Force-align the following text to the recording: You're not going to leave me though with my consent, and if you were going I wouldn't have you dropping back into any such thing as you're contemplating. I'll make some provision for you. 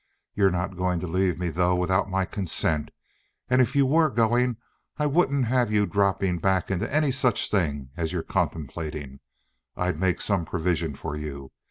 You're 0.33 0.49
not 0.49 0.75
going 0.77 0.99
to 1.01 1.05
leave 1.07 1.37
me 1.37 1.51
though 1.51 1.75
with 1.75 1.91
my 2.09 2.25
consent, 2.25 2.89
and 3.51 3.61
if 3.61 3.75
you 3.75 3.85
were 3.85 4.09
going 4.09 4.57
I 4.97 5.05
wouldn't 5.05 5.45
have 5.45 5.71
you 5.71 5.85
dropping 5.85 6.39
back 6.39 6.71
into 6.71 6.91
any 6.91 7.11
such 7.11 7.51
thing 7.51 7.91
as 7.95 8.11
you're 8.11 8.23
contemplating. 8.23 9.19
I'll 9.77 9.93
make 9.93 10.19
some 10.19 10.43
provision 10.43 10.95
for 10.95 11.15
you. 11.15 11.51